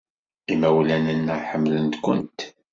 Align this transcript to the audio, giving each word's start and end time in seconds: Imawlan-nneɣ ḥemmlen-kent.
Imawlan-nneɣ 0.53 1.39
ḥemmlen-kent. 1.49 2.39